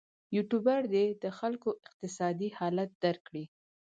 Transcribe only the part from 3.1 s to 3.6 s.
کړي.